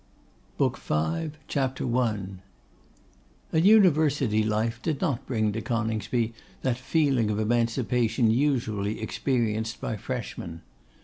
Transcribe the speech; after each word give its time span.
BOOK 0.57 0.79
V. 0.79 1.29
CHAPTER 1.47 1.95
I. 1.95 2.17
An 3.51 3.63
University 3.63 4.41
life 4.41 4.81
did 4.81 4.99
not 4.99 5.27
bring 5.27 5.51
to 5.51 5.61
Coningsby 5.61 6.33
that 6.63 6.75
feeling 6.79 7.29
of 7.29 7.37
emancipation 7.37 8.31
usually 8.31 8.99
experienced 8.99 9.79
by 9.79 9.97
freshmen. 9.97 10.61